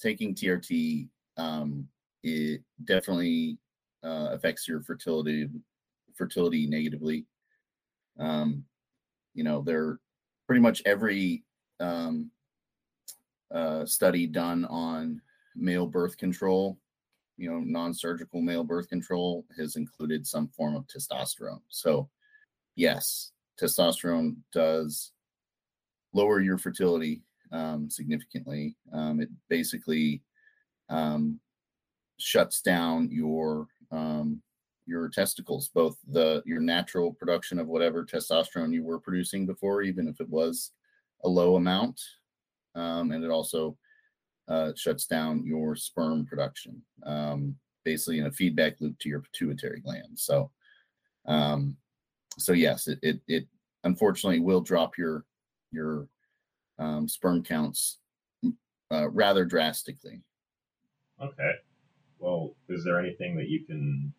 [0.00, 1.88] taking TRT um,
[2.22, 3.58] it definitely
[4.02, 5.48] uh, affects your fertility
[6.14, 7.26] fertility negatively.
[8.18, 8.64] Um,
[9.34, 9.98] you know, there
[10.46, 11.44] pretty much every
[11.78, 12.30] um,
[13.54, 15.20] uh, study done on
[15.54, 16.78] male birth control,
[17.36, 21.60] you know, non-surgical male birth control has included some form of testosterone.
[21.68, 22.08] So,
[22.76, 25.12] yes, testosterone does
[26.14, 27.22] lower your fertility
[27.52, 28.76] um, significantly.
[28.92, 30.22] Um, it basically
[30.88, 31.40] um,
[32.18, 34.42] shuts down your um,
[34.86, 40.08] your testicles, both the your natural production of whatever testosterone you were producing before, even
[40.08, 40.72] if it was
[41.24, 42.00] a low amount,
[42.74, 43.76] um, and it also
[44.48, 46.80] uh, shuts down your sperm production,
[47.84, 50.16] basically in a feedback loop to your pituitary gland.
[50.16, 50.50] So,
[52.38, 53.46] so yes, it, it it
[53.84, 55.24] unfortunately will drop your
[55.72, 56.08] your
[56.78, 57.98] um, sperm counts
[58.90, 60.22] uh, rather drastically.
[61.22, 61.52] Okay.
[62.18, 64.12] Well, is there anything that you can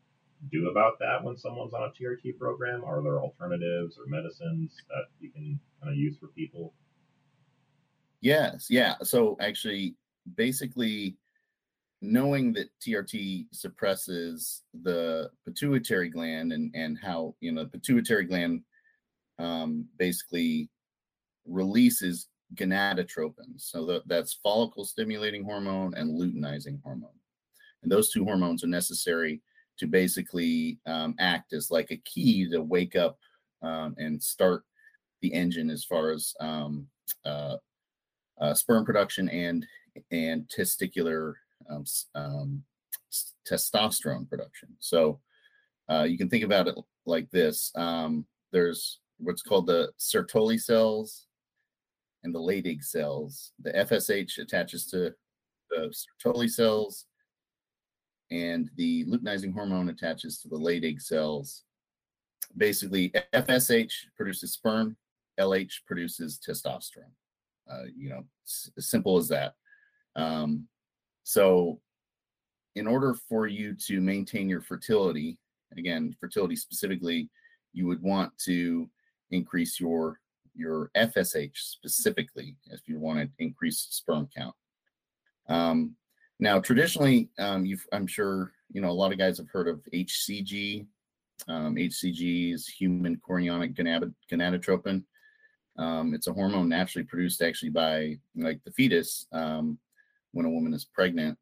[0.52, 2.84] do about that when someone's on a TRT program?
[2.84, 6.73] Are there alternatives or medicines that you can kind of use for people?
[8.22, 8.95] Yes, yeah.
[9.04, 9.95] So actually,
[10.36, 11.17] basically,
[12.02, 18.62] knowing that TRT suppresses the pituitary gland and and how you know the pituitary gland
[19.39, 20.70] um, basically
[21.45, 23.62] releases gonadotropins.
[23.62, 27.09] So that, that's follicle stimulating hormone and luteinizing hormone.
[27.84, 29.42] And those two hormones are necessary
[29.80, 33.17] to basically um, act as like a key to wake up
[33.62, 34.64] um, and start
[35.22, 36.88] the engine as far as um,
[37.26, 37.58] uh,
[38.39, 39.66] uh, sperm production and
[40.11, 41.34] and testicular
[41.70, 41.84] um,
[42.16, 42.64] um,
[43.50, 44.70] testosterone production.
[44.80, 45.20] So
[45.89, 51.27] uh, you can think about it like this: um, there's what's called the Sertoli cells
[52.23, 53.52] and the Leydig cells.
[53.62, 55.14] The FSH attaches to
[55.70, 57.06] the Sertoli cells,
[58.32, 61.64] and the luteinizing hormone attaches to the Leydig cells.
[62.56, 64.98] Basically, FSH produces sperm,
[65.39, 67.11] LH produces testosterone.
[67.70, 68.23] Uh, you know,
[68.78, 69.54] as simple as that.
[70.16, 70.67] Um,
[71.23, 71.82] so,
[72.76, 75.38] in order for you to maintain your fertility,
[75.78, 77.30] again, fertility specifically,
[77.73, 78.89] you would want to
[79.32, 80.20] increase your
[80.58, 84.56] your FSH specifically if you want to increase sperm count.
[85.50, 85.95] Um,
[86.40, 90.86] now, traditionally, um, I'm sure you know a lot of guys have heard of HCG.
[91.48, 93.76] Um, HCG is human chorionic
[94.32, 95.04] gonadotropin.
[95.78, 99.78] Um, it's a hormone naturally produced actually by like the fetus um,
[100.32, 101.38] when a woman is pregnant.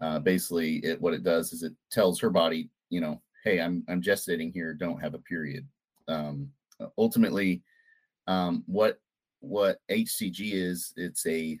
[0.00, 3.84] Uh, basically, it what it does is it tells her body, you know, hey, I'm
[3.88, 5.66] I'm gestating here, don't have a period.
[6.08, 6.50] Um,
[6.98, 7.62] ultimately,
[8.26, 8.98] um, what
[9.40, 11.58] what HCG is, it's a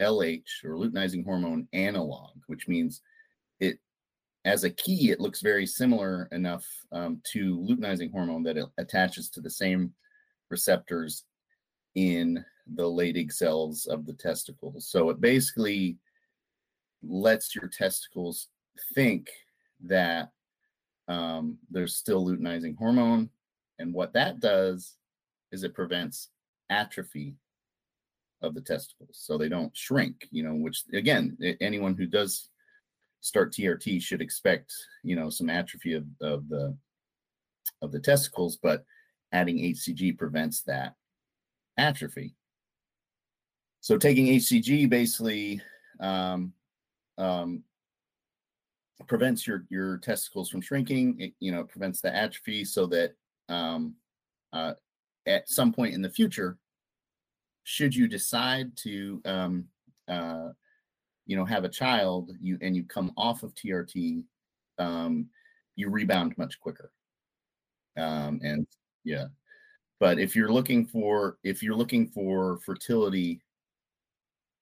[0.00, 3.02] LH or luteinizing hormone analog, which means
[3.60, 3.78] it
[4.44, 9.28] as a key, it looks very similar enough um, to luteinizing hormone that it attaches
[9.30, 9.92] to the same
[10.50, 11.24] receptors
[11.94, 14.88] in the Leydig cells of the testicles.
[14.88, 15.96] So it basically
[17.02, 18.48] lets your testicles
[18.94, 19.28] think
[19.84, 20.30] that
[21.08, 23.30] um, there's still luteinizing hormone.
[23.78, 24.94] And what that does
[25.52, 26.28] is it prevents
[26.70, 27.34] atrophy
[28.42, 32.50] of the testicles so they don't shrink you know which again anyone who does
[33.20, 34.72] start trt should expect
[35.02, 36.76] you know some atrophy of, of the
[37.82, 38.84] of the testicles but
[39.32, 40.94] adding hcg prevents that
[41.78, 42.34] atrophy.
[43.80, 45.62] So taking hcg basically
[46.00, 46.52] um,
[47.16, 47.62] um,
[49.06, 53.14] prevents your your testicles from shrinking it you know prevents the atrophy so that
[53.48, 53.94] um,
[54.52, 54.74] uh,
[55.28, 56.58] at some point in the future,
[57.64, 59.64] should you decide to, um,
[60.08, 60.48] uh,
[61.26, 64.24] you know, have a child, you and you come off of TRT,
[64.78, 65.28] um,
[65.76, 66.90] you rebound much quicker.
[67.98, 68.66] Um, and
[69.04, 69.26] yeah,
[70.00, 73.42] but if you're looking for if you're looking for fertility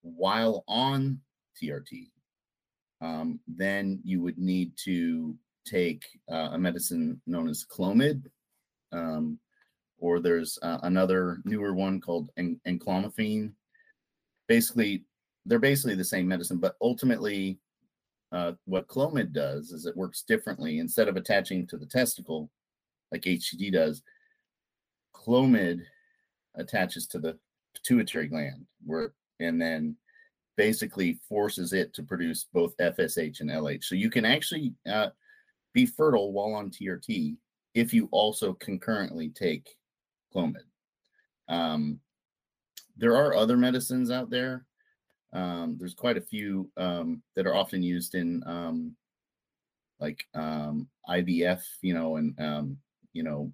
[0.03, 1.21] while on
[1.63, 2.11] TRT,
[3.01, 5.37] um, then you would need to
[5.67, 8.25] take uh, a medicine known as Clomid.
[8.93, 9.39] Um,
[9.99, 13.53] or there's uh, another newer one called en- enclomiphene.
[14.49, 15.05] Basically,
[15.45, 17.59] they're basically the same medicine, but ultimately,
[18.33, 20.79] uh, what Clomid does is it works differently.
[20.79, 22.51] Instead of attaching to the testicle,
[23.13, 24.03] like HCG does,
[25.15, 25.81] Clomid
[26.57, 27.39] attaches to the
[27.75, 29.97] pituitary gland, where and then
[30.57, 33.85] basically forces it to produce both FSH and LH.
[33.85, 35.09] So you can actually uh,
[35.75, 37.37] be fertile while on TRT
[37.75, 39.77] if you also concurrently take
[40.35, 40.65] Clomid.
[41.49, 42.01] Um,
[42.97, 44.65] there are other medicines out there.
[45.33, 48.97] Um, there's quite a few um, that are often used in um,
[50.01, 52.79] like um, IVF, you know, and um,
[53.13, 53.53] you know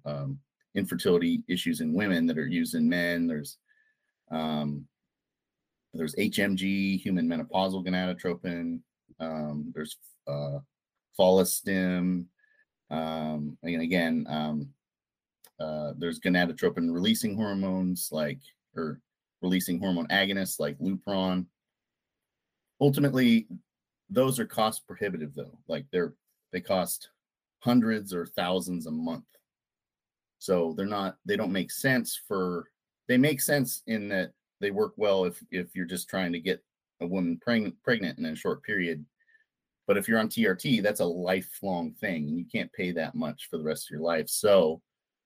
[0.75, 3.27] infertility issues in women that are used in men.
[3.27, 3.57] There's
[5.95, 8.79] there's HMG, human menopausal gonadotropin.
[9.73, 9.97] There's
[10.27, 10.59] uh,
[11.19, 12.25] follistim.
[12.89, 14.25] And again,
[15.59, 18.39] uh, there's gonadotropin releasing hormones like
[18.75, 18.99] or
[19.41, 21.45] releasing hormone agonists like Lupron.
[22.81, 23.47] Ultimately,
[24.09, 25.57] those are cost prohibitive though.
[25.67, 26.13] Like they're
[26.51, 27.09] they cost
[27.59, 29.25] hundreds or thousands a month.
[30.39, 32.69] So they're not they don't make sense for
[33.07, 36.63] they make sense in that they work well if if you're just trying to get
[37.01, 39.05] a woman pregnant pregnant in a short period.
[39.85, 43.49] But if you're on TRT, that's a lifelong thing and you can't pay that much
[43.49, 44.29] for the rest of your life.
[44.29, 44.81] So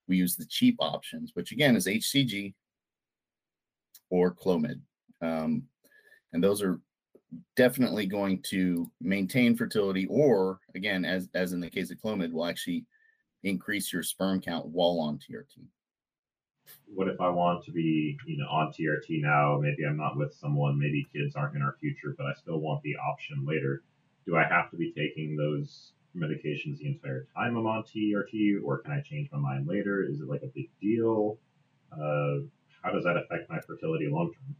[0.08, 2.54] we use the cheap options, which again is HCG
[4.10, 4.80] or Clomid.
[5.22, 5.64] Um,
[6.34, 6.80] and those are
[7.56, 12.46] definitely going to maintain fertility or again as as in the case of clomid will
[12.46, 12.86] actually
[13.44, 15.60] increase your sperm count while on trt
[16.94, 19.60] what if i want to be you know on trt now?
[19.62, 22.82] Maybe i'm not with someone maybe kids aren't in our future but i still want
[22.84, 23.84] the option later.
[24.26, 28.80] Do i have to be taking those medications the entire time i'm on trt or
[28.80, 30.04] can i change my mind later?
[30.04, 31.38] Is it like a big deal?
[31.92, 32.46] Uh,
[32.82, 34.56] how does that affect my fertility long term?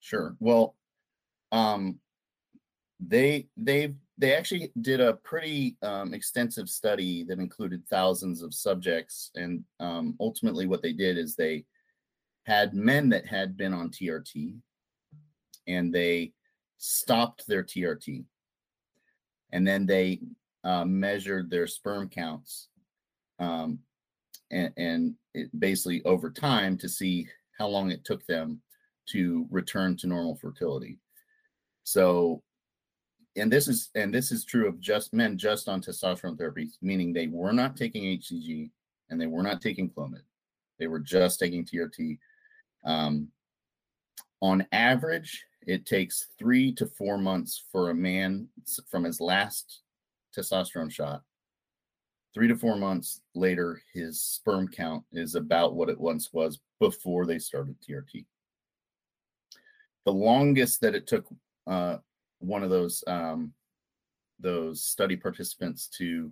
[0.00, 0.36] Sure.
[0.40, 0.74] Well
[1.52, 1.98] um,
[3.00, 9.30] they they they actually did a pretty um, extensive study that included thousands of subjects,
[9.34, 11.64] and um, ultimately, what they did is they
[12.44, 14.56] had men that had been on TRT,
[15.66, 16.32] and they
[16.78, 18.24] stopped their TRT,
[19.52, 20.20] and then they
[20.66, 22.68] uh, measured their sperm counts,
[23.38, 23.78] um,
[24.50, 25.14] and, and
[25.58, 28.60] basically over time to see how long it took them
[29.06, 30.98] to return to normal fertility.
[31.84, 32.42] So,
[33.36, 37.12] and this is and this is true of just men just on testosterone therapy, meaning
[37.12, 38.70] they were not taking HCG
[39.08, 40.22] and they were not taking Clomid.
[40.80, 42.18] They were just taking TRT.
[42.84, 43.28] Um,
[44.42, 48.48] on average, it takes three to four months for a man
[48.90, 49.82] from his last
[50.36, 51.22] testosterone shot.
[52.34, 57.24] Three to four months later, his sperm count is about what it once was before
[57.24, 58.26] they started TRT.
[60.04, 61.26] The longest that it took
[61.66, 61.96] uh,
[62.38, 63.52] one of those um,
[64.38, 66.30] those study participants to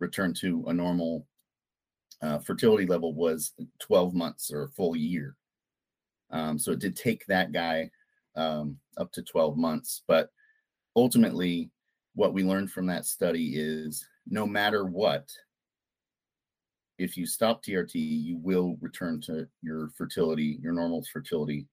[0.00, 1.26] return to a normal
[2.22, 5.36] uh, fertility level was 12 months or a full year.
[6.30, 7.90] Um, so it did take that guy
[8.34, 10.02] um, up to 12 months.
[10.08, 10.30] But
[10.96, 11.70] ultimately,
[12.14, 15.28] what we learned from that study is no matter what,
[16.98, 21.66] if you stop TRT, you will return to your fertility, your normal fertility,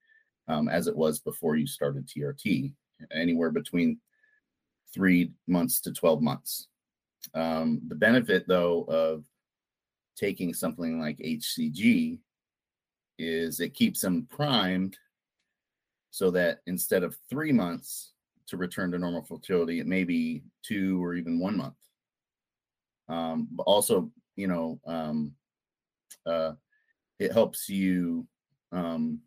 [0.47, 2.73] um, as it was before you started TRT
[3.13, 3.99] anywhere between
[4.93, 6.67] three months to 12 months.
[7.35, 9.25] Um, the benefit, though, of
[10.17, 12.19] taking something like HCG
[13.19, 14.97] is it keeps them primed
[16.09, 18.13] so that instead of three months
[18.51, 21.75] to return to normal fertility, it may be two or even one month.
[23.07, 25.33] Um, but also, you know, um,
[26.25, 26.51] uh,
[27.17, 28.27] it helps you
[28.73, 29.19] um,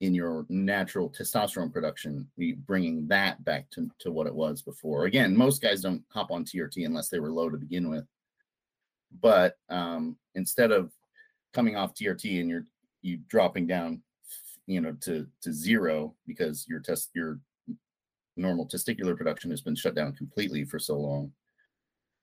[0.00, 2.28] in your natural testosterone production,
[2.66, 5.04] bringing that back to, to what it was before.
[5.04, 8.04] Again, most guys don't hop on TRT unless they were low to begin with.
[9.20, 10.90] But um, instead of
[11.52, 12.66] coming off TRT and you're
[13.02, 14.02] you dropping down,
[14.66, 17.40] you know, to to zero because your test your
[18.40, 21.32] normal testicular production has been shut down completely for so long.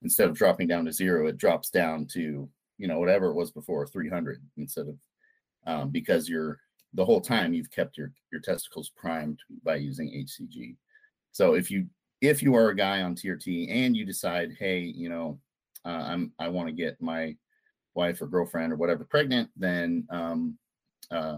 [0.03, 3.51] Instead of dropping down to zero, it drops down to you know whatever it was
[3.51, 4.95] before 300 instead of
[5.65, 6.59] um, because you're
[6.93, 10.75] the whole time you've kept your your testicles primed by using HCG.
[11.31, 11.87] So if you
[12.21, 15.39] if you are a guy on TRT and you decide, hey, you know,
[15.85, 17.35] uh, I'm I want to get my
[17.93, 20.57] wife or girlfriend or whatever pregnant, then um,
[21.11, 21.37] uh,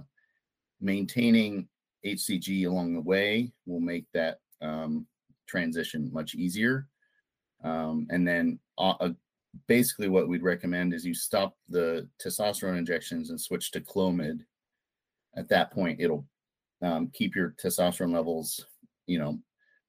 [0.81, 1.67] maintaining
[2.05, 5.05] HCG along the way will make that um,
[5.47, 6.87] transition much easier.
[7.63, 9.09] Um, and then uh, uh
[9.67, 14.41] basically what we'd recommend is you stop the testosterone injections and switch to Clomid
[15.35, 16.25] at that point it'll
[16.81, 18.65] um, keep your testosterone levels
[19.07, 19.39] you know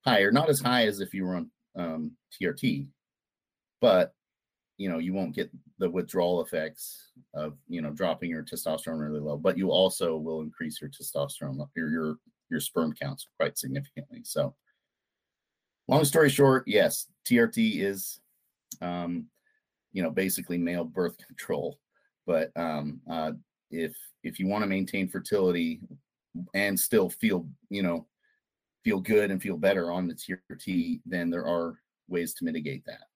[0.04, 2.86] higher not as high as if you were on um, trt
[3.80, 4.14] but
[4.76, 9.20] you know you won't get the withdrawal effects of you know dropping your testosterone really
[9.20, 12.16] low but you also will increase your testosterone your your
[12.50, 14.54] your sperm counts quite significantly so
[15.88, 18.20] long story short yes trt is
[18.82, 19.26] um
[19.92, 21.78] you know basically male birth control
[22.26, 23.32] but um uh
[23.70, 25.80] if if you want to maintain fertility
[26.54, 28.06] and still feel you know
[28.84, 31.78] feel good and feel better on the TRT, then there are
[32.08, 33.09] ways to mitigate that.